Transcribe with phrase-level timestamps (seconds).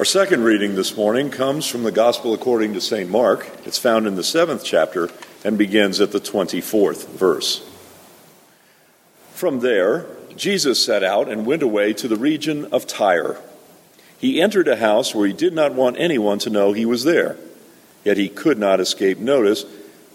[0.00, 3.10] Our second reading this morning comes from the Gospel according to St.
[3.10, 3.46] Mark.
[3.66, 5.10] It's found in the seventh chapter
[5.44, 7.62] and begins at the 24th verse.
[9.34, 13.42] From there, Jesus set out and went away to the region of Tyre.
[14.16, 17.36] He entered a house where he did not want anyone to know he was there,
[18.02, 19.66] yet he could not escape notice.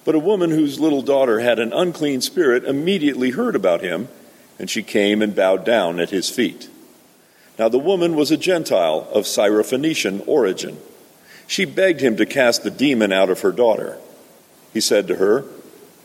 [0.03, 4.07] But a woman whose little daughter had an unclean spirit immediately heard about him,
[4.57, 6.69] and she came and bowed down at his feet.
[7.57, 10.77] Now the woman was a Gentile of Syrophoenician origin.
[11.47, 13.97] She begged him to cast the demon out of her daughter.
[14.73, 15.45] He said to her,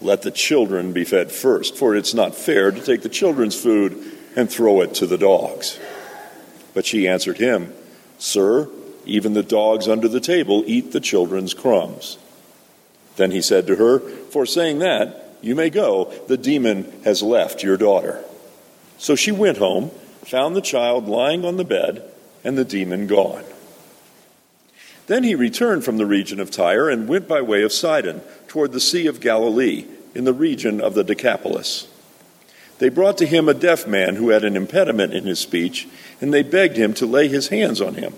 [0.00, 4.16] Let the children be fed first, for it's not fair to take the children's food
[4.36, 5.78] and throw it to the dogs.
[6.72, 7.72] But she answered him,
[8.18, 8.68] Sir,
[9.06, 12.18] even the dogs under the table eat the children's crumbs.
[13.16, 16.12] Then he said to her, For saying that, you may go.
[16.28, 18.22] The demon has left your daughter.
[18.98, 19.90] So she went home
[20.24, 22.02] found the child lying on the bed
[22.44, 23.44] and the demon gone.
[25.06, 28.72] Then he returned from the region of Tyre and went by way of Sidon toward
[28.72, 31.88] the Sea of Galilee in the region of the Decapolis.
[32.78, 35.86] They brought to him a deaf man who had an impediment in his speech,
[36.20, 38.14] and they begged him to lay his hands on him.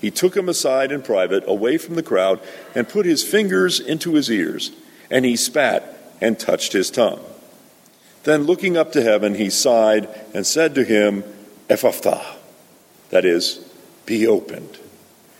[0.00, 2.40] He took him aside in private, away from the crowd,
[2.74, 4.72] and put his fingers into his ears,
[5.10, 7.20] and he spat and touched his tongue.
[8.28, 11.24] Then, looking up to heaven, he sighed and said to him,
[11.70, 12.22] Ephphatha,
[13.08, 13.58] that is,
[14.04, 14.76] be opened.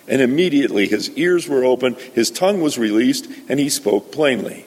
[0.09, 4.65] And immediately his ears were opened, his tongue was released, and he spoke plainly.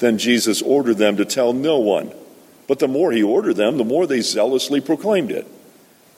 [0.00, 2.12] Then Jesus ordered them to tell no one.
[2.66, 5.46] But the more he ordered them, the more they zealously proclaimed it.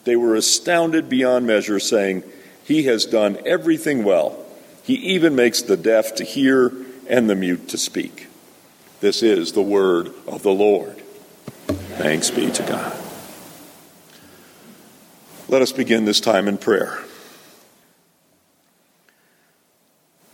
[0.02, 2.24] They were astounded beyond measure, saying,
[2.64, 4.44] He has done everything well.
[4.82, 6.72] He even makes the deaf to hear
[7.08, 8.25] and the mute to speak.
[8.98, 10.96] This is the word of the Lord.
[11.98, 12.96] Thanks be to God.
[15.48, 16.98] Let us begin this time in prayer.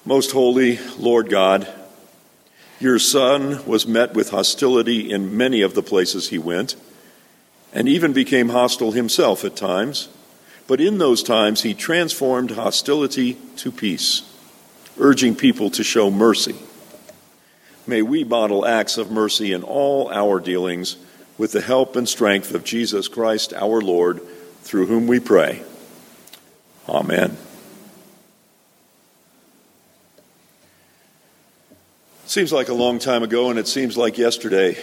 [0.04, 1.66] Most holy Lord God,
[2.78, 6.76] your Son was met with hostility in many of the places he went,
[7.72, 10.08] and even became hostile himself at times.
[10.68, 14.22] But in those times, he transformed hostility to peace,
[14.98, 16.54] urging people to show mercy
[17.86, 20.96] May we model acts of mercy in all our dealings
[21.36, 24.20] with the help and strength of Jesus Christ our Lord,
[24.62, 25.62] through whom we pray.
[26.88, 27.36] Amen.
[32.26, 34.78] Seems like a long time ago, and it seems like yesterday,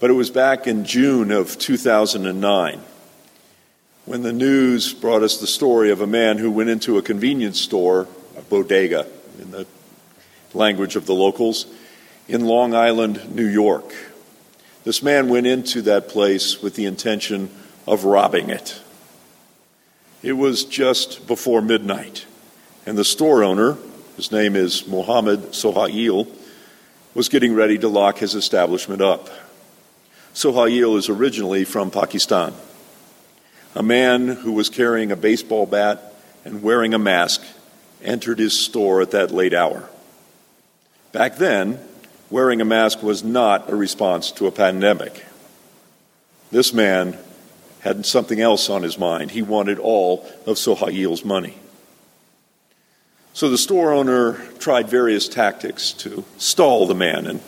[0.00, 2.80] but it was back in June of 2009
[4.04, 7.60] when the news brought us the story of a man who went into a convenience
[7.60, 9.06] store, a bodega
[9.40, 9.66] in the
[10.54, 11.66] language of the locals,
[12.28, 13.92] in Long Island, New York.
[14.84, 17.50] This man went into that place with the intention
[17.86, 18.80] of robbing it.
[20.22, 22.26] It was just before midnight,
[22.86, 23.76] and the store owner,
[24.16, 26.26] his name is Mohammed Sohail,
[27.14, 29.28] was getting ready to lock his establishment up.
[30.32, 32.54] Sohail is originally from Pakistan.
[33.74, 36.14] A man who was carrying a baseball bat
[36.44, 37.42] and wearing a mask
[38.02, 39.88] entered his store at that late hour.
[41.12, 41.78] Back then,
[42.30, 45.26] wearing a mask was not a response to a pandemic.
[46.50, 47.18] This man
[47.80, 49.30] had something else on his mind.
[49.30, 51.58] He wanted all of Sohail's money.
[53.34, 57.40] So the store owner tried various tactics to stall the man and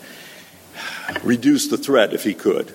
[1.23, 2.71] reduce the threat if he could.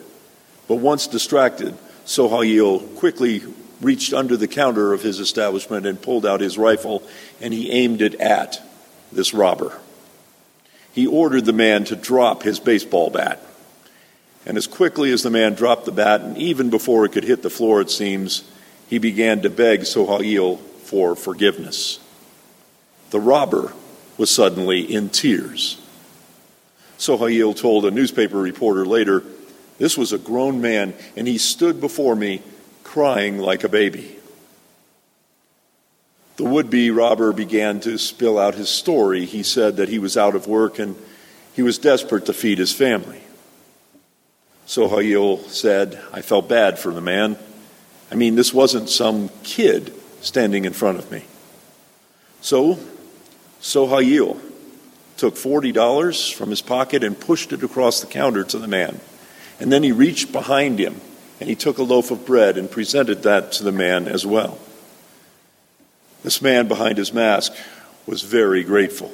[0.67, 3.43] But once distracted, Sohail quickly
[3.81, 7.03] reached under the counter of his establishment and pulled out his rifle
[7.41, 8.61] and he aimed it at
[9.13, 9.79] this robber
[10.93, 13.41] he ordered the man to drop his baseball bat.
[14.47, 17.43] And as quickly as the man dropped the bat, and even before it could hit
[17.43, 18.45] the floor, it seems,
[18.89, 22.01] he began to beg Sohail for forgiveness.
[23.11, 23.73] The robber
[24.17, 25.81] was suddenly in tears.
[26.97, 29.23] Sohail told a newspaper reporter later,
[29.79, 32.43] This was a grown man, and he stood before me
[32.83, 34.20] crying like a baby.
[36.41, 39.27] The would be robber began to spill out his story.
[39.27, 40.97] He said that he was out of work and
[41.53, 43.21] he was desperate to feed his family.
[44.65, 47.37] So Sohail said, I felt bad for the man.
[48.11, 49.93] I mean, this wasn't some kid
[50.23, 51.25] standing in front of me.
[52.41, 52.79] So,
[53.61, 54.41] Sohail
[55.19, 58.99] took $40 from his pocket and pushed it across the counter to the man.
[59.61, 61.03] And then he reached behind him
[61.39, 64.59] and he took a loaf of bread and presented that to the man as well.
[66.23, 67.53] This man behind his mask
[68.07, 69.11] was very grateful.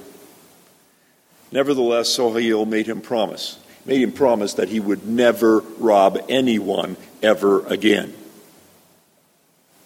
[1.52, 7.64] Nevertheless, Sohail made him promise, made him promise that he would never rob anyone ever
[7.66, 8.12] again.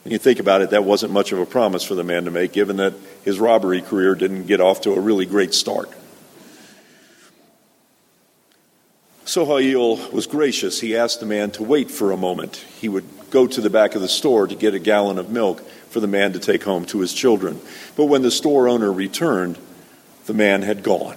[0.04, 2.30] When you think about it, that wasn't much of a promise for the man to
[2.30, 5.90] make, given that his robbery career didn't get off to a really great start.
[9.26, 10.80] Sohail was gracious.
[10.80, 12.56] He asked the man to wait for a moment.
[12.56, 15.62] He would go to the back of the store to get a gallon of milk
[15.88, 17.60] for the man to take home to his children.
[17.96, 19.58] But when the store owner returned,
[20.26, 21.16] the man had gone.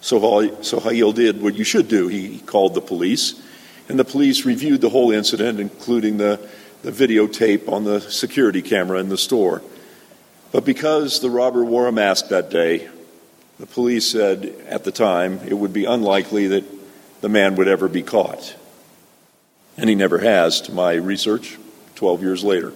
[0.00, 2.08] Sohail did what you should do.
[2.08, 3.40] He called the police,
[3.88, 6.40] and the police reviewed the whole incident, including the,
[6.82, 9.62] the videotape on the security camera in the store.
[10.52, 12.88] But because the robber wore a mask that day,
[13.58, 16.64] the police said at the time it would be unlikely that
[17.20, 18.56] the man would ever be caught.
[19.76, 21.58] And he never has, to my research,
[21.94, 22.72] 12 years later.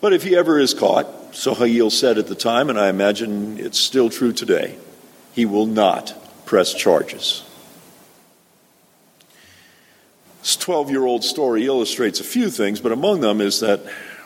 [0.00, 3.58] But if he ever is caught, so Sohail said at the time, and I imagine
[3.58, 4.76] it's still true today,
[5.32, 6.14] he will not
[6.46, 7.44] press charges.
[10.40, 13.80] This 12 year old story illustrates a few things, but among them is that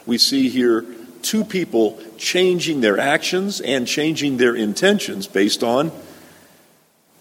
[0.06, 0.84] we see here
[1.22, 5.90] two people changing their actions and changing their intentions based on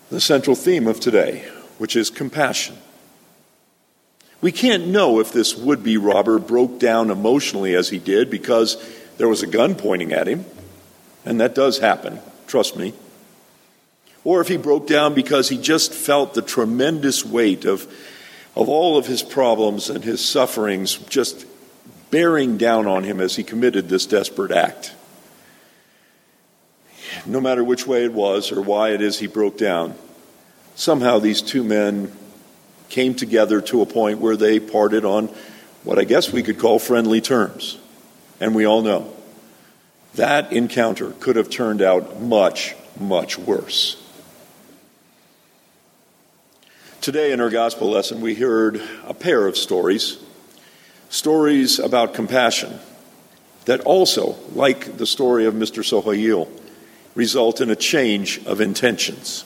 [0.09, 1.39] the central theme of today,
[1.79, 2.77] which is compassion.
[4.43, 8.75] We can't know if this would be robber broke down emotionally as he did because
[9.15, 10.43] there was a gun pointing at him,
[11.23, 12.93] and that does happen, trust me.
[14.25, 17.83] Or if he broke down because he just felt the tremendous weight of,
[18.53, 21.45] of all of his problems and his sufferings just
[22.11, 24.93] bearing down on him as he committed this desperate act.
[27.25, 29.95] No matter which way it was or why it is he broke down,
[30.75, 32.11] somehow these two men
[32.93, 35.27] came together to a point where they parted on
[35.83, 37.79] what I guess we could call friendly terms.
[38.39, 39.11] And we all know
[40.13, 43.97] that encounter could have turned out much, much worse.
[47.01, 50.19] Today in our gospel lesson, we heard a pair of stories
[51.09, 52.79] stories about compassion
[53.65, 55.83] that also, like the story of Mr.
[55.83, 56.47] Sohail,
[57.15, 59.45] result in a change of intentions.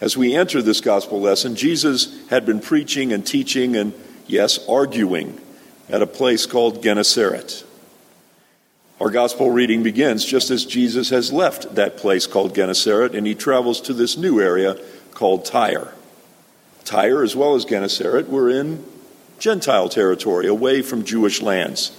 [0.00, 3.94] As we enter this gospel lesson, Jesus had been preaching and teaching and,
[4.26, 5.40] yes, arguing
[5.88, 7.64] at a place called Gennesaret.
[9.00, 13.34] Our gospel reading begins just as Jesus has left that place called Gennesaret and he
[13.34, 14.78] travels to this new area
[15.12, 15.92] called Tyre.
[16.84, 18.84] Tyre, as well as Gennesaret, were in
[19.38, 21.92] Gentile territory, away from Jewish lands.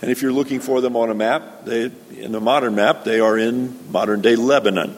[0.00, 3.20] And if you're looking for them on a map, they, in a modern map, they
[3.20, 4.96] are in modern day Lebanon.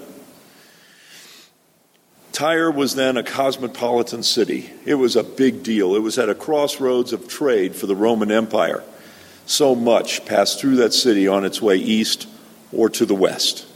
[2.36, 4.70] Tyre was then a cosmopolitan city.
[4.84, 5.94] It was a big deal.
[5.94, 8.84] It was at a crossroads of trade for the Roman Empire.
[9.46, 12.28] So much passed through that city on its way east
[12.72, 13.66] or to the west.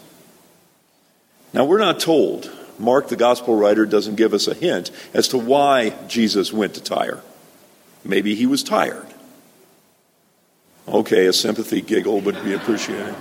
[1.55, 5.39] Now, we're not told, Mark, the gospel writer, doesn't give us a hint as to
[5.39, 7.23] why Jesus went to Tyre.
[8.05, 9.07] Maybe he was tired.
[10.87, 13.15] Okay, a sympathy giggle would be appreciated.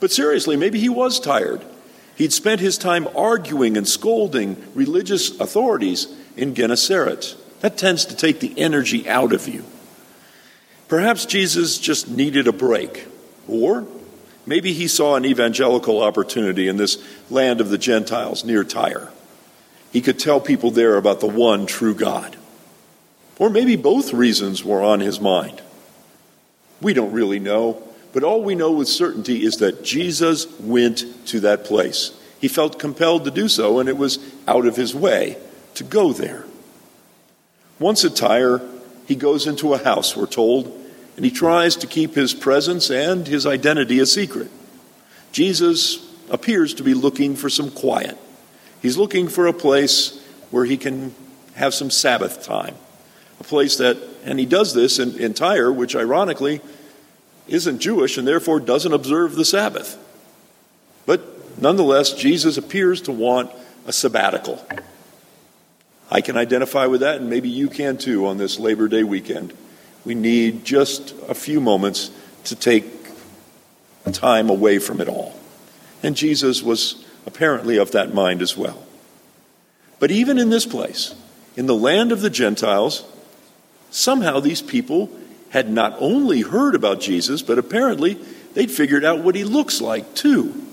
[0.00, 1.62] But seriously, maybe he was tired.
[2.20, 6.06] He'd spent his time arguing and scolding religious authorities
[6.36, 7.34] in Gennesaret.
[7.60, 9.64] That tends to take the energy out of you.
[10.86, 13.06] Perhaps Jesus just needed a break.
[13.48, 13.86] Or
[14.44, 19.10] maybe he saw an evangelical opportunity in this land of the Gentiles near Tyre.
[19.90, 22.36] He could tell people there about the one true God.
[23.38, 25.62] Or maybe both reasons were on his mind.
[26.82, 31.40] We don't really know, but all we know with certainty is that Jesus went to
[31.40, 32.12] that place.
[32.40, 35.36] He felt compelled to do so, and it was out of his way
[35.74, 36.44] to go there.
[37.78, 38.60] Once at Tyre,
[39.06, 40.66] he goes into a house, we're told,
[41.16, 44.50] and he tries to keep his presence and his identity a secret.
[45.32, 48.16] Jesus appears to be looking for some quiet.
[48.82, 51.14] He's looking for a place where he can
[51.54, 52.74] have some Sabbath time
[53.40, 56.60] a place that, and he does this in, in Tyre, which ironically
[57.50, 59.98] isn't Jewish and therefore doesn't observe the Sabbath.
[61.06, 63.50] But nonetheless, Jesus appears to want
[63.86, 64.64] a sabbatical.
[66.10, 69.52] I can identify with that, and maybe you can too on this Labor Day weekend.
[70.04, 72.10] We need just a few moments
[72.44, 72.84] to take
[74.12, 75.34] time away from it all.
[76.02, 78.82] And Jesus was apparently of that mind as well.
[79.98, 81.14] But even in this place,
[81.56, 83.04] in the land of the Gentiles,
[83.90, 85.10] Somehow these people
[85.50, 88.14] had not only heard about Jesus, but apparently
[88.54, 90.66] they'd figured out what he looks like too.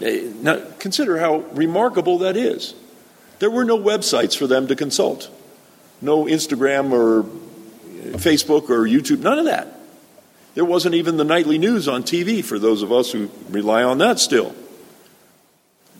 [0.00, 2.74] Eh, now, consider how remarkable that is.
[3.38, 5.30] There were no websites for them to consult,
[6.00, 7.24] no Instagram or
[8.18, 9.68] Facebook or YouTube, none of that.
[10.54, 13.98] There wasn't even the nightly news on TV for those of us who rely on
[13.98, 14.54] that still.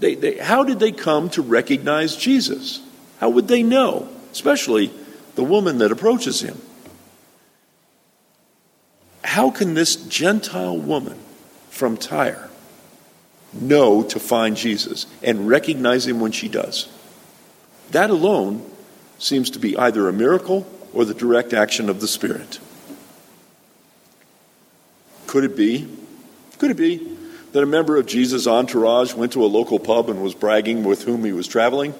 [0.01, 2.83] They, they, how did they come to recognize Jesus?
[3.21, 4.09] How would they know?
[4.33, 4.91] Especially
[5.35, 6.61] the woman that approaches him.
[9.31, 11.17] How can this Gentile woman
[11.69, 12.51] from Tyre
[13.53, 16.89] know to find Jesus and recognize him when she does?
[17.93, 18.69] That alone
[19.21, 22.59] seems to be either a miracle or the direct action of the Spirit.
[25.29, 25.87] Could it be?
[26.59, 27.17] Could it be
[27.53, 31.05] that a member of Jesus' entourage went to a local pub and was bragging with
[31.05, 31.95] whom he was traveling?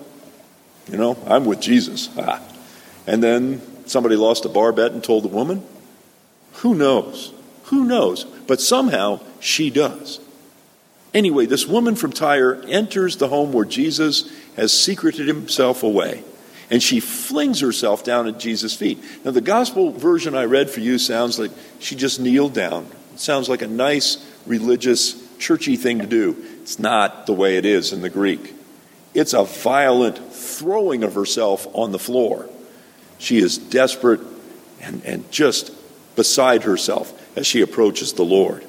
[0.91, 2.09] You know, I'm with Jesus.
[2.19, 2.43] Ah.
[3.07, 5.65] And then somebody lost a bar bet and told the woman?
[6.55, 7.33] Who knows?
[7.65, 8.25] Who knows?
[8.25, 10.21] But somehow she does.
[11.13, 16.23] Anyway, this woman from Tyre enters the home where Jesus has secreted himself away,
[16.71, 19.03] and she flings herself down at Jesus' feet.
[19.25, 22.87] Now, the gospel version I read for you sounds like she just kneeled down.
[23.15, 26.37] It sounds like a nice, religious, churchy thing to do.
[26.63, 28.55] It's not the way it is in the Greek.
[29.13, 32.49] It's a violent throwing of herself on the floor.
[33.19, 34.21] She is desperate
[34.81, 35.73] and, and just
[36.17, 38.65] beside herself as she approaches the Lord.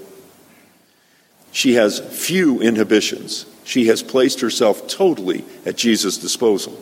[1.52, 3.46] She has few inhibitions.
[3.64, 6.80] She has placed herself totally at Jesus' disposal.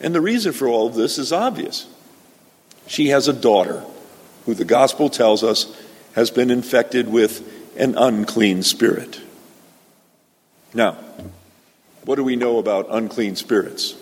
[0.00, 1.86] And the reason for all of this is obvious.
[2.86, 3.84] She has a daughter
[4.46, 5.74] who the gospel tells us
[6.14, 9.20] has been infected with an unclean spirit.
[10.72, 10.96] Now,
[12.04, 13.96] what do we know about unclean spirits?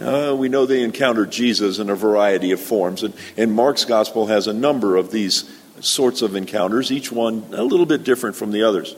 [0.00, 4.26] Uh, we know they encountered Jesus in a variety of forms, and, and Mark's gospel
[4.26, 8.52] has a number of these sorts of encounters, each one a little bit different from
[8.52, 8.96] the others.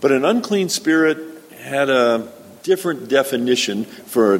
[0.00, 1.18] But an unclean spirit
[1.60, 2.28] had a
[2.62, 4.36] different definition for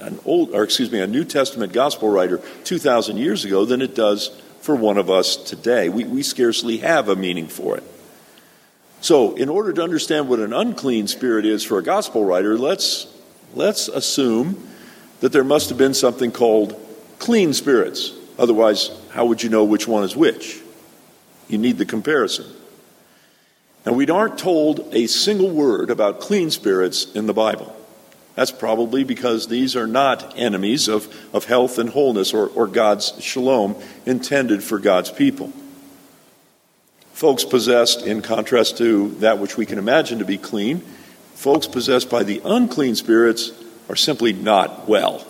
[0.00, 3.94] an old, or excuse me, a New Testament gospel writer 2,000 years ago than it
[3.94, 4.28] does
[4.60, 5.90] for one of us today.
[5.90, 7.84] We, we scarcely have a meaning for it.
[9.02, 13.06] So, in order to understand what an unclean spirit is for a gospel writer, let's,
[13.52, 14.66] let's assume
[15.24, 16.78] that there must have been something called
[17.18, 18.12] clean spirits.
[18.38, 20.60] Otherwise, how would you know which one is which?
[21.48, 22.44] You need the comparison.
[23.86, 27.74] Now, we aren't told a single word about clean spirits in the Bible.
[28.34, 33.14] That's probably because these are not enemies of, of health and wholeness or, or God's
[33.22, 35.54] shalom intended for God's people.
[37.14, 40.80] Folks possessed, in contrast to that which we can imagine to be clean,
[41.32, 43.52] folks possessed by the unclean spirits
[43.88, 45.26] are simply not well.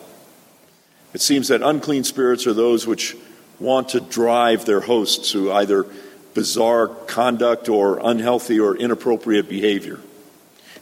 [1.13, 3.17] It seems that unclean spirits are those which
[3.61, 5.87] want to drive their hosts to either
[6.35, 10.01] bizarre conduct or unhealthy or inappropriate behavior.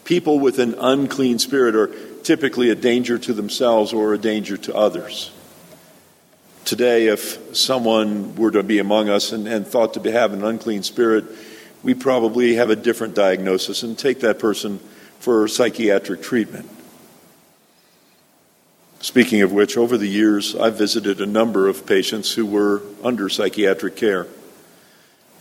[0.05, 1.91] People with an unclean spirit are
[2.23, 5.31] typically a danger to themselves or a danger to others.
[6.65, 10.83] Today, if someone were to be among us and, and thought to have an unclean
[10.83, 11.25] spirit,
[11.83, 14.79] we probably have a different diagnosis and take that person
[15.19, 16.69] for psychiatric treatment.
[19.03, 23.29] Speaking of which, over the years, I've visited a number of patients who were under
[23.29, 24.29] psychiatric care.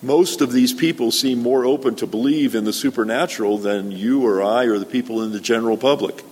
[0.01, 4.41] Most of these people seem more open to believe in the supernatural than you or
[4.41, 6.23] I or the people in the general public.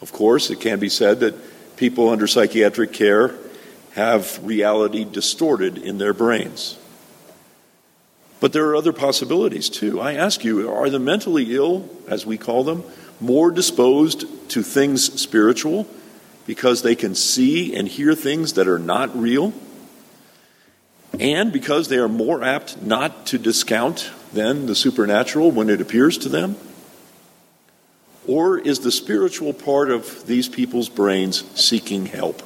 [0.00, 3.34] Of course, it can be said that people under psychiatric care
[3.92, 6.78] have reality distorted in their brains.
[8.40, 10.00] But there are other possibilities too.
[10.00, 12.84] I ask you, are the mentally ill, as we call them,
[13.20, 15.86] more disposed to things spiritual
[16.46, 19.52] because they can see and hear things that are not real?
[21.20, 26.18] and because they are more apt not to discount than the supernatural when it appears
[26.18, 26.56] to them?
[28.26, 32.42] Or is the spiritual part of these people's brains seeking help?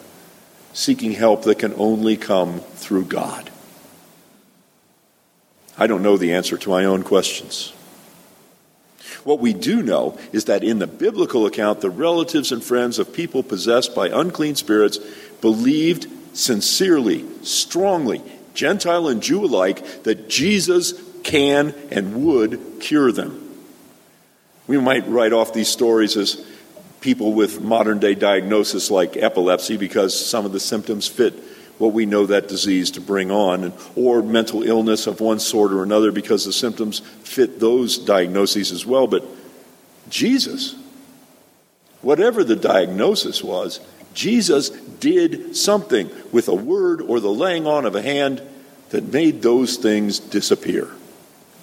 [0.73, 3.51] Seeking help that can only come through God?
[5.79, 7.73] I don't know the answer to my own questions.
[9.28, 13.12] What we do know is that in the biblical account, the relatives and friends of
[13.12, 14.97] people possessed by unclean spirits
[15.42, 18.23] believed sincerely, strongly,
[18.54, 20.94] Gentile and Jew alike, that Jesus
[21.25, 23.54] can and would cure them.
[24.66, 26.42] We might write off these stories as
[27.02, 31.35] people with modern day diagnosis like epilepsy because some of the symptoms fit
[31.78, 35.82] what we know that disease to bring on, or mental illness of one sort or
[35.82, 39.06] another because the symptoms fit those diagnoses as well.
[39.06, 39.25] But
[40.08, 40.75] Jesus,
[42.02, 43.80] whatever the diagnosis was,
[44.14, 48.42] Jesus did something with a word or the laying on of a hand
[48.90, 50.90] that made those things disappear.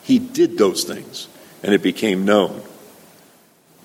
[0.03, 1.27] He did those things,
[1.63, 2.61] and it became known.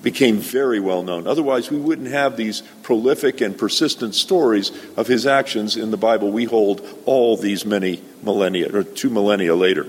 [0.02, 1.26] Became very well known.
[1.26, 6.30] Otherwise, we wouldn't have these prolific and persistent stories of his actions in the Bible
[6.30, 9.87] we hold all these many millennia, or two millennia later.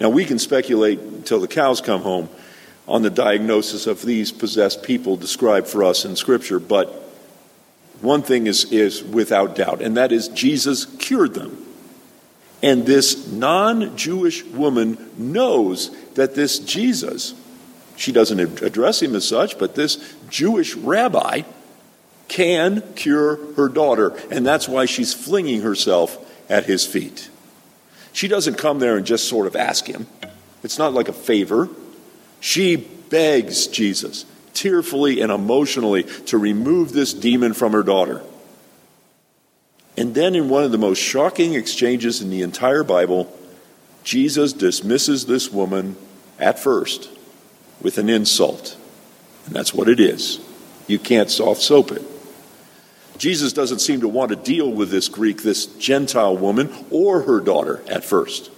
[0.00, 2.28] Now, we can speculate until the cows come home
[2.86, 6.88] on the diagnosis of these possessed people described for us in Scripture, but
[8.00, 11.64] one thing is, is without doubt, and that is Jesus cured them.
[12.62, 17.34] And this non Jewish woman knows that this Jesus,
[17.98, 19.98] she doesn't address him as such, but this
[20.30, 21.42] Jewish rabbi
[22.28, 24.16] can cure her daughter.
[24.30, 26.16] And that's why she's flinging herself
[26.48, 27.28] at his feet.
[28.12, 30.06] She doesn't come there and just sort of ask him,
[30.62, 31.68] it's not like a favor.
[32.38, 34.24] She begs Jesus,
[34.54, 38.22] tearfully and emotionally, to remove this demon from her daughter.
[39.96, 43.36] And then, in one of the most shocking exchanges in the entire Bible,
[44.04, 45.96] Jesus dismisses this woman
[46.38, 47.10] at first
[47.80, 48.76] with an insult.
[49.46, 50.40] And that's what it is.
[50.86, 52.02] You can't soft soap it.
[53.18, 57.40] Jesus doesn't seem to want to deal with this Greek, this Gentile woman, or her
[57.40, 58.50] daughter at first.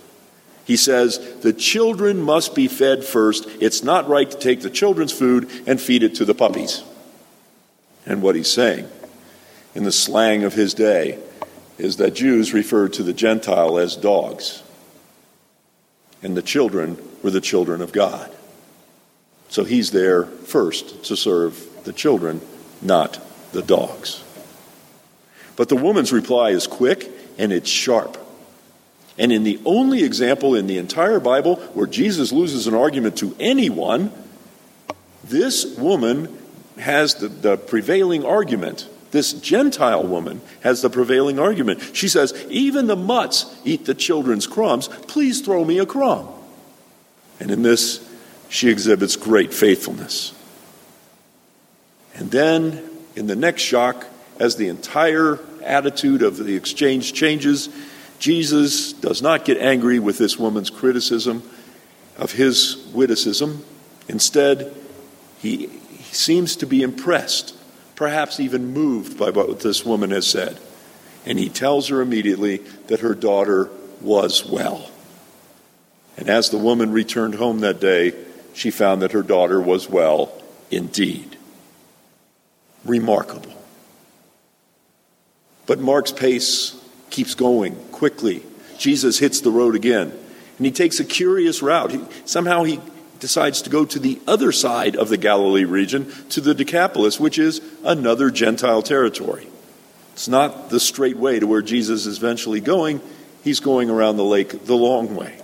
[0.67, 3.47] He says, The children must be fed first.
[3.61, 6.83] It's not right to take the children's food and feed it to the puppies.
[8.07, 8.89] And what he's saying,
[9.75, 11.19] in the slang of his day,
[11.79, 14.63] is that Jews referred to the Gentile as dogs,
[16.23, 18.31] and the children were the children of God.
[19.51, 22.41] So he's there first to serve the children,
[22.81, 23.21] not
[23.53, 24.25] the dogs.
[25.57, 28.17] But the woman's reply is quick and it's sharp.
[29.19, 33.37] And in the only example in the entire Bible where Jesus loses an argument to
[33.39, 34.13] anyone,
[35.25, 36.39] this woman
[36.79, 38.89] has the, the prevailing argument.
[39.11, 41.83] This Gentile woman has the prevailing argument.
[41.93, 44.89] She says, Even the mutts eat the children's crumbs.
[44.89, 46.29] Please throw me a crumb.
[47.41, 48.09] And in this,
[48.51, 50.35] she exhibits great faithfulness.
[52.15, 52.83] And then,
[53.17, 54.07] in the next shock,
[54.39, 57.69] as the entire attitude of the exchange changes,
[58.19, 61.49] Jesus does not get angry with this woman's criticism
[62.19, 63.65] of his witticism.
[64.09, 64.75] Instead,
[65.39, 67.55] he, he seems to be impressed,
[67.95, 70.59] perhaps even moved by what this woman has said.
[71.25, 74.91] And he tells her immediately that her daughter was well.
[76.17, 78.13] And as the woman returned home that day,
[78.55, 80.33] she found that her daughter was well
[80.71, 81.37] indeed.
[82.85, 83.53] Remarkable.
[85.67, 86.77] But Mark's pace
[87.11, 88.43] keeps going quickly.
[88.79, 90.11] Jesus hits the road again,
[90.57, 91.93] and he takes a curious route.
[91.93, 92.81] He, somehow he
[93.21, 97.39] decides to go to the other side of the Galilee region, to the Decapolis, which
[97.39, 99.47] is another Gentile territory.
[100.15, 103.01] It's not the straight way to where Jesus is eventually going.
[103.45, 105.40] He's going around the lake the long way.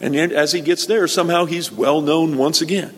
[0.00, 2.94] And yet, as he gets there, somehow he's well known once again.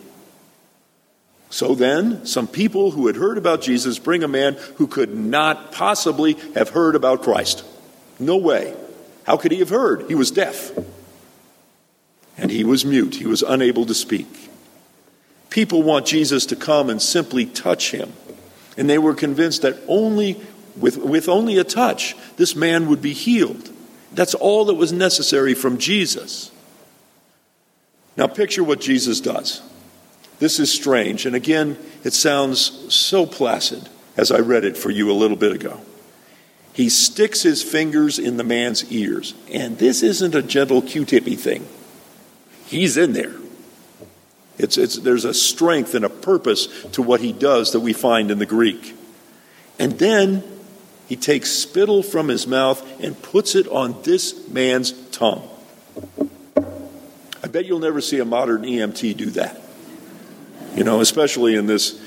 [1.49, 5.71] So then, some people who had heard about Jesus bring a man who could not
[5.71, 7.63] possibly have heard about Christ.
[8.19, 8.75] No way.
[9.23, 10.07] How could he have heard?
[10.07, 10.71] He was deaf.
[12.37, 13.15] And he was mute.
[13.15, 14.49] He was unable to speak.
[15.49, 18.13] People want Jesus to come and simply touch him.
[18.77, 20.39] And they were convinced that only
[20.77, 23.69] with, with only a touch, this man would be healed.
[24.13, 26.51] That's all that was necessary from Jesus.
[28.19, 29.61] Now, picture what Jesus does.
[30.39, 35.09] This is strange, and again, it sounds so placid as I read it for you
[35.09, 35.79] a little bit ago.
[36.73, 41.37] He sticks his fingers in the man's ears, and this isn't a gentle Q tippy
[41.37, 41.65] thing.
[42.65, 43.35] He's in there.
[44.57, 48.31] It's, it's, there's a strength and a purpose to what he does that we find
[48.31, 48.97] in the Greek.
[49.79, 50.43] And then
[51.07, 55.49] he takes spittle from his mouth and puts it on this man's tongue.
[57.43, 59.61] I bet you'll never see a modern EMT do that
[60.75, 61.99] you know, especially in this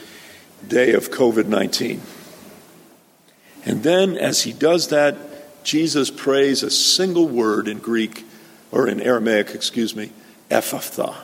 [0.66, 2.00] day of COVID 19.
[3.64, 5.16] And then, as he does that,
[5.64, 8.24] Jesus prays a single word in Greek,
[8.70, 10.10] or in Aramaic, excuse me,
[10.50, 11.14] ephphatha.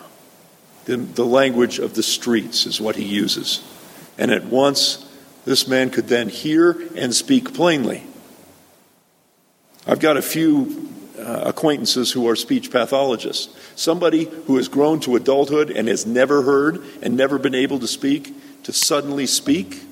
[0.85, 3.63] The, the language of the streets is what he uses.
[4.17, 5.05] And at once,
[5.45, 8.05] this man could then hear and speak plainly.
[9.87, 10.88] I've got a few
[11.19, 13.55] uh, acquaintances who are speech pathologists.
[13.75, 17.87] Somebody who has grown to adulthood and has never heard and never been able to
[17.87, 19.83] speak, to suddenly speak,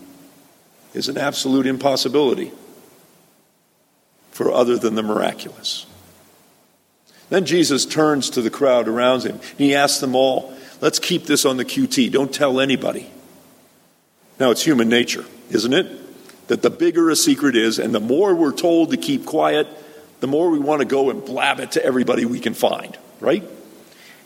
[0.95, 2.53] is an absolute impossibility
[4.31, 5.87] for other than the miraculous.
[7.29, 9.37] Then Jesus turns to the crowd around him.
[9.37, 12.13] And he asks them all, Let's keep this on the QT.
[12.13, 13.11] Don't tell anybody.
[14.39, 16.49] Now, it's human nature, isn't it?
[16.49, 19.67] That the bigger a secret is, and the more we're told to keep quiet,
[20.21, 23.45] the more we want to go and blab it to everybody we can find, right?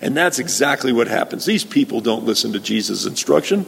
[0.00, 1.44] And that's exactly what happens.
[1.44, 3.66] These people don't listen to Jesus' instruction.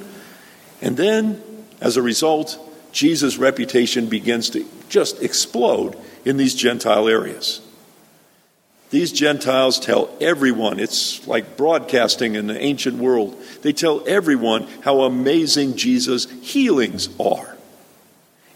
[0.80, 1.42] And then,
[1.80, 2.58] as a result,
[2.92, 7.61] Jesus' reputation begins to just explode in these Gentile areas.
[8.90, 15.02] These Gentiles tell everyone, it's like broadcasting in the ancient world, they tell everyone how
[15.02, 17.51] amazing Jesus' healings are.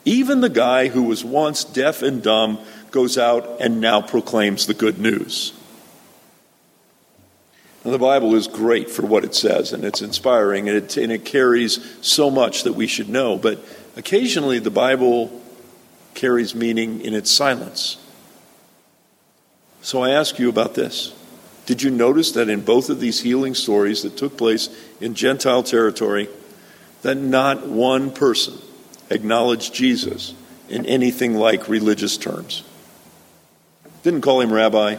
[0.07, 2.61] Even the guy who was once deaf and dumb
[2.92, 5.53] goes out and now proclaims the good news.
[7.85, 11.11] Now, the Bible is great for what it says, and it's inspiring, and it, and
[11.11, 13.37] it carries so much that we should know.
[13.37, 13.59] But
[13.97, 15.42] occasionally, the Bible
[16.14, 17.99] carries meaning in its silence.
[19.83, 21.14] So I ask you about this.
[21.66, 24.69] Did you notice that in both of these healing stories that took place
[25.01, 26.29] in Gentile territory,
[27.03, 28.57] that not one person
[29.11, 30.35] acknowledged Jesus
[30.69, 32.62] in anything like religious terms?
[34.03, 34.97] Didn't call him rabbi,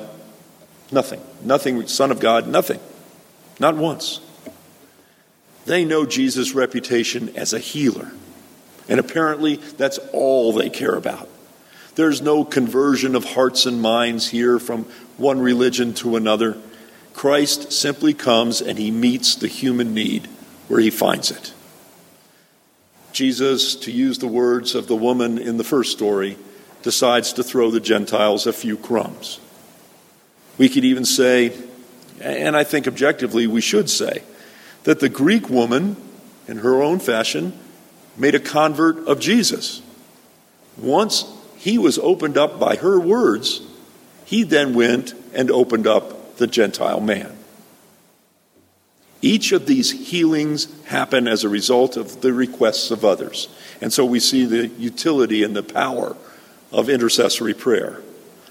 [0.91, 1.22] nothing.
[1.43, 2.80] Nothing, son of God, nothing.
[3.60, 4.22] Not once.
[5.65, 8.12] They know Jesus' reputation as a healer.
[8.89, 11.30] And apparently, that's all they care about.
[11.96, 14.84] There's no conversion of hearts and minds here from
[15.17, 16.58] one religion to another.
[17.13, 20.28] Christ simply comes and he meets the human need
[20.67, 21.54] where he finds it.
[23.17, 26.38] Jesus, to use the words of the woman in the first story,
[26.84, 29.39] decides to throw the Gentiles a few crumbs.
[30.60, 31.58] We could even say,
[32.21, 34.21] and I think objectively we should say,
[34.84, 35.95] that the Greek woman,
[36.47, 37.58] in her own fashion,
[38.17, 39.82] made a convert of Jesus.
[40.77, 41.25] Once
[41.58, 43.62] he was opened up by her words,
[44.25, 47.36] he then went and opened up the Gentile man.
[49.21, 53.49] Each of these healings happen as a result of the requests of others.
[53.82, 56.15] And so we see the utility and the power
[56.71, 58.01] of intercessory prayer,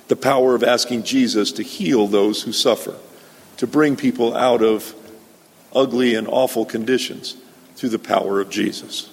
[0.08, 2.96] the power of asking Jesus to heal those who suffer,
[3.58, 4.94] to bring people out of
[5.74, 7.36] ugly and awful conditions
[7.76, 9.10] through the power of Jesus.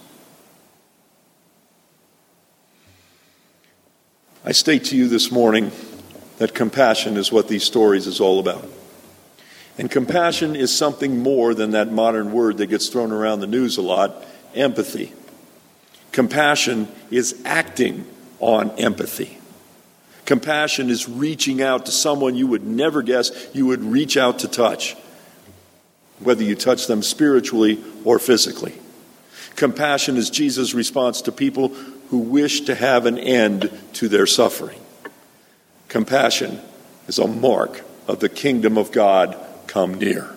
[4.46, 5.72] I state to you this morning
[6.38, 8.68] that compassion is what these stories is all about.
[9.78, 13.78] And compassion is something more than that modern word that gets thrown around the news
[13.78, 15.14] a lot empathy.
[16.12, 18.06] Compassion is acting
[18.40, 19.40] on empathy.
[20.26, 24.48] Compassion is reaching out to someone you would never guess you would reach out to
[24.48, 24.96] touch,
[26.20, 28.76] whether you touch them spiritually or physically.
[29.56, 31.70] Compassion is Jesus' response to people
[32.10, 34.80] who wish to have an end to their suffering.
[35.88, 36.60] Compassion
[37.08, 39.36] is a mark of the kingdom of God
[39.68, 40.30] come near.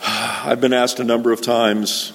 [0.06, 2.12] I've been asked a number of times,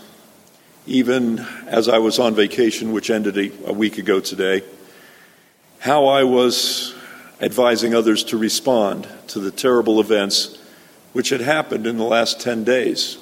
[0.86, 4.64] even as I was on vacation, which ended a, week ago today,
[5.80, 6.94] how I was
[7.40, 10.58] advising others to respond to the terrible events
[11.14, 13.18] which had happened in the last 10 days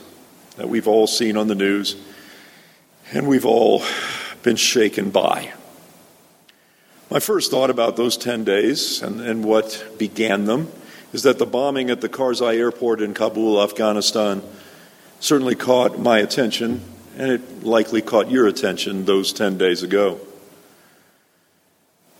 [0.58, 1.95] that we've all seen on the news
[3.13, 3.82] and we've all
[4.43, 5.53] been shaken by.
[7.12, 10.72] My first thought about those 10 days and, and what began them
[11.12, 14.43] is that the bombing at the Karzai airport in Kabul, Afghanistan,
[15.19, 16.82] certainly caught my attention,
[17.17, 20.19] and it likely caught your attention those 10 days ago.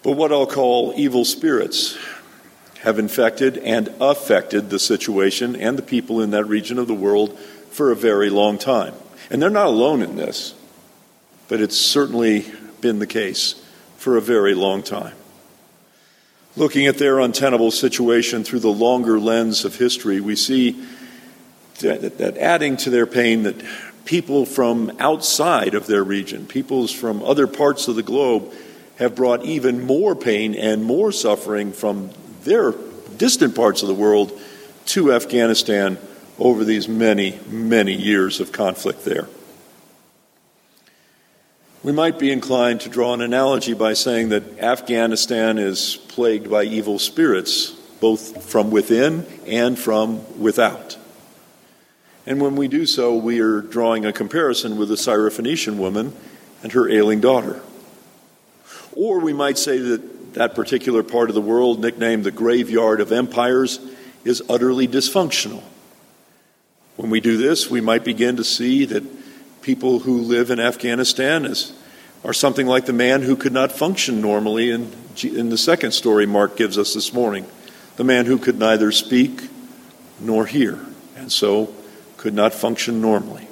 [0.02, 1.96] But what I'll call evil spirits
[2.82, 7.38] have infected and affected the situation and the people in that region of the world
[7.70, 8.96] for a very long time.
[9.30, 10.56] And they're not alone in this,
[11.48, 12.46] but it's certainly
[12.82, 13.64] been the case
[14.00, 15.14] for a very long time.
[16.56, 20.82] Looking at their untenable situation through the longer lens of history, we see
[21.82, 23.62] that, adding to their pain that
[24.06, 28.52] people from outside of their region, peoples from other parts of the globe,
[28.98, 32.10] have brought even more pain and more suffering from
[32.44, 32.74] their
[33.18, 34.32] distant parts of the world
[34.86, 35.98] to Afghanistan
[36.38, 39.28] over these many, many years of conflict there.
[41.82, 46.64] We might be inclined to draw an analogy by saying that Afghanistan is plagued by
[46.64, 50.98] evil spirits, both from within and from without.
[52.26, 56.14] And when we do so, we are drawing a comparison with the Syrophoenician woman
[56.64, 57.62] and her ailing daughter.
[58.94, 63.14] Or we might say that that particular part of the world, nicknamed the graveyard of
[63.14, 63.80] empires,
[64.26, 65.64] is utterly dysfunctional
[67.00, 69.19] when we do this, we might begin to see that
[69.62, 71.74] people who live in Afghanistan is,
[72.24, 74.92] are something like the man who could not function normally in,
[75.24, 77.46] in the second story Mark gives us this morning.
[77.96, 79.50] The man who could neither speak
[80.20, 80.80] nor hear,
[81.16, 81.74] and so
[82.18, 83.48] could not function normally.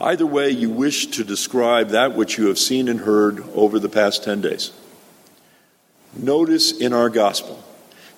[0.00, 3.88] Either way, you wish to describe that which you have seen and heard over the
[3.88, 4.72] past 10 days.
[6.16, 7.62] Notice in our gospel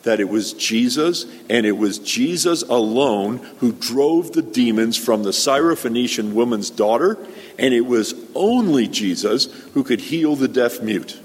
[0.02, 5.30] that it was Jesus and it was Jesus alone who drove the demons from the
[5.30, 7.18] Syrophoenician woman's daughter,
[7.58, 11.20] and it was only Jesus who could heal the deaf mute.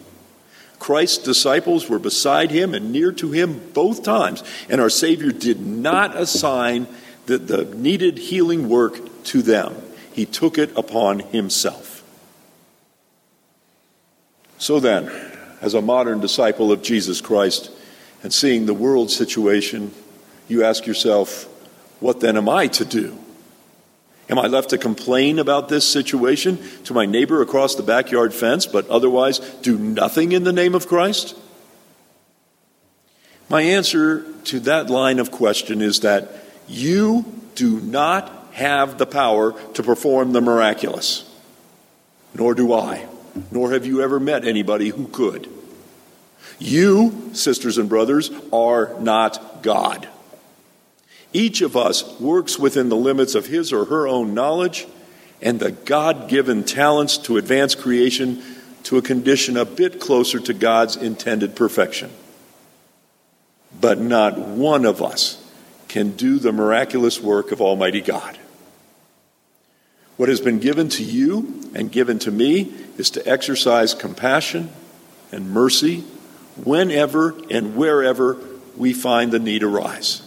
[0.80, 5.66] Christ's disciples were beside him and near to him both times, and our Savior did
[5.66, 6.88] not assign
[7.26, 9.76] the, the needed healing work to them.
[10.14, 12.04] He took it upon himself.
[14.60, 15.12] So then,
[15.62, 17.72] as a modern disciple of Jesus Christ
[18.24, 19.94] and seeing the world situation,
[20.48, 21.46] you ask yourself,
[22.00, 23.18] what then am I to do?
[24.30, 28.66] Am I left to complain about this situation to my neighbor across the backyard fence,
[28.66, 31.38] but otherwise do nothing in the name of Christ?
[33.50, 36.30] My answer to that line of question is that
[36.68, 37.26] you
[37.56, 41.24] do not have the power to perform the miraculous,
[42.34, 43.08] nor do I,
[43.52, 45.48] nor have you ever met anybody who could.
[46.60, 50.08] You, sisters and brothers, are not God.
[51.34, 54.88] Each of us works within the limits of his or her own knowledge
[55.42, 58.42] and the God given talents to advance creation
[58.84, 62.10] to a condition a bit closer to God's intended perfection.
[63.80, 65.44] But not one of us
[65.88, 68.38] can do the miraculous work of Almighty God.
[70.16, 74.72] What has been given to you and given to me is to exercise compassion
[75.32, 76.04] and mercy
[76.64, 78.38] whenever and wherever
[78.76, 80.22] we find the need arise.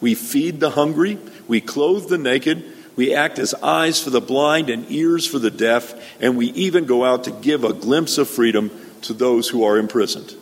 [0.00, 2.64] We feed the hungry, we clothe the naked,
[2.96, 6.84] we act as eyes for the blind and ears for the deaf, and we even
[6.84, 8.70] go out to give a glimpse of freedom
[9.02, 10.34] to those who are imprisoned.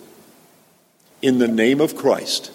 [1.22, 2.50] In the name of Christ,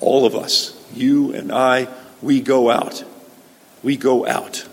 [0.00, 1.88] all of us, you and I,
[2.22, 3.04] we go out.
[3.82, 4.66] We go out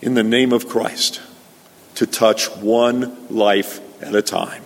[0.00, 1.20] in the name of Christ
[1.96, 4.63] to touch one life at a time.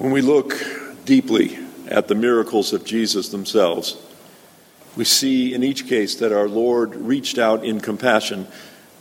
[0.00, 0.54] When we look
[1.04, 3.98] deeply at the miracles of Jesus themselves,
[4.96, 8.46] we see in each case that our Lord reached out in compassion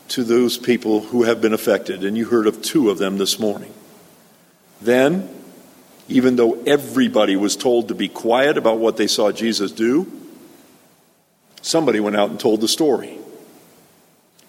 [0.10, 3.40] to those people who have been affected, and you heard of two of them this
[3.40, 3.74] morning.
[4.82, 5.30] Then,
[6.10, 10.06] even though everybody was told to be quiet about what they saw Jesus do,
[11.62, 13.18] somebody went out and told the story.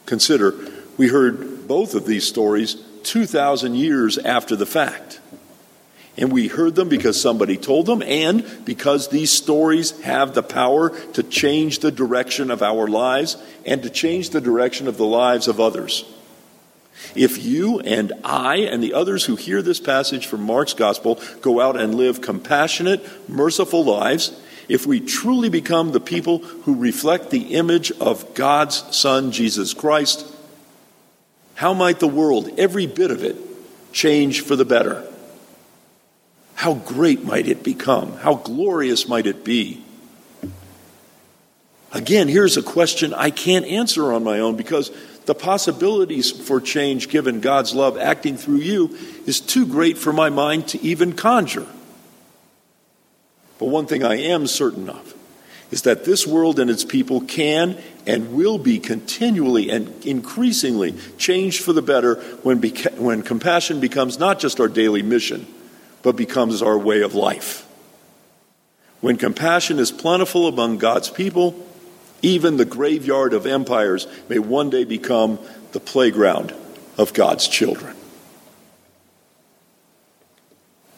[0.04, 0.56] Consider,
[0.96, 5.20] we heard both of these stories 2,000 years after the fact.
[6.16, 10.90] And we heard them because somebody told them, and because these stories have the power
[11.12, 15.49] to change the direction of our lives and to change the direction of the lives
[15.49, 16.05] of others.
[17.14, 21.61] If you and I and the others who hear this passage from Mark's gospel go
[21.61, 27.55] out and live compassionate, merciful lives, if we truly become the people who reflect the
[27.55, 30.27] image of God's Son, Jesus Christ,
[31.55, 33.37] how might the world, every bit of it,
[33.92, 35.10] change for the better?
[36.61, 38.18] How great might it become?
[38.18, 39.83] How glorious might it be?
[41.90, 44.90] Again, here's a question I can't answer on my own because
[45.25, 48.94] the possibilities for change given God's love acting through you
[49.25, 51.66] is too great for my mind to even conjure.
[53.59, 55.14] But one thing I am certain of
[55.70, 61.64] is that this world and its people can and will be continually and increasingly changed
[61.64, 65.46] for the better when, beca- when compassion becomes not just our daily mission,
[66.02, 67.66] but becomes our way of life.
[69.00, 71.66] When compassion is plentiful among God's people,
[72.22, 75.38] even the graveyard of empires may one day become
[75.72, 76.54] the playground
[76.98, 77.96] of God's children.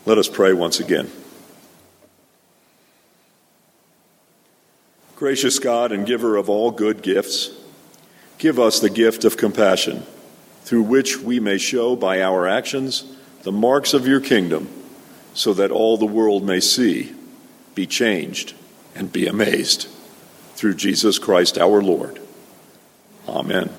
[0.04, 1.10] Let us pray once again.
[5.14, 7.50] Gracious God and giver of all good gifts,
[8.38, 10.02] give us the gift of compassion,
[10.64, 13.04] through which we may show by our actions
[13.44, 14.68] the marks of your kingdom,
[15.34, 17.12] so that all the world may see,
[17.74, 18.54] be changed,
[18.94, 19.88] and be amazed
[20.54, 22.20] through Jesus Christ our Lord.
[23.28, 23.70] Amen.